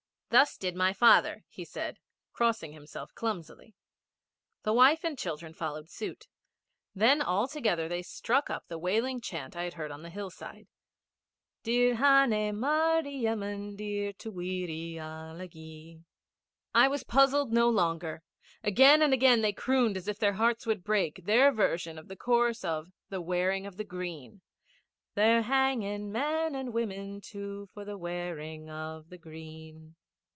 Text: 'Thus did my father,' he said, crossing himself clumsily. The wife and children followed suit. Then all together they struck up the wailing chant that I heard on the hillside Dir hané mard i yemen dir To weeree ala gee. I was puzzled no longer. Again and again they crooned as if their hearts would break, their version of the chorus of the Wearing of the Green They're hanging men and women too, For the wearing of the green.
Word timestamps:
'Thus 0.33 0.55
did 0.55 0.77
my 0.77 0.93
father,' 0.93 1.43
he 1.49 1.65
said, 1.65 1.97
crossing 2.31 2.71
himself 2.71 3.13
clumsily. 3.13 3.75
The 4.63 4.71
wife 4.71 5.03
and 5.03 5.17
children 5.19 5.53
followed 5.53 5.89
suit. 5.89 6.29
Then 6.95 7.21
all 7.21 7.49
together 7.49 7.89
they 7.89 8.01
struck 8.01 8.49
up 8.49 8.63
the 8.69 8.77
wailing 8.77 9.19
chant 9.19 9.55
that 9.55 9.59
I 9.59 9.75
heard 9.75 9.91
on 9.91 10.03
the 10.03 10.09
hillside 10.09 10.69
Dir 11.63 11.95
hané 11.95 12.55
mard 12.55 13.07
i 13.07 13.09
yemen 13.09 13.75
dir 13.75 14.13
To 14.13 14.31
weeree 14.31 14.95
ala 14.95 15.49
gee. 15.49 15.99
I 16.73 16.87
was 16.87 17.03
puzzled 17.03 17.51
no 17.51 17.69
longer. 17.69 18.23
Again 18.63 19.01
and 19.01 19.13
again 19.13 19.41
they 19.41 19.51
crooned 19.51 19.97
as 19.97 20.07
if 20.07 20.17
their 20.17 20.31
hearts 20.35 20.65
would 20.65 20.81
break, 20.81 21.25
their 21.25 21.51
version 21.51 21.97
of 21.99 22.07
the 22.07 22.15
chorus 22.15 22.63
of 22.63 22.93
the 23.09 23.19
Wearing 23.19 23.65
of 23.65 23.75
the 23.75 23.83
Green 23.83 24.39
They're 25.13 25.41
hanging 25.41 26.09
men 26.09 26.55
and 26.55 26.71
women 26.71 27.19
too, 27.19 27.67
For 27.73 27.83
the 27.83 27.97
wearing 27.97 28.69
of 28.69 29.09
the 29.09 29.17
green. 29.17 29.97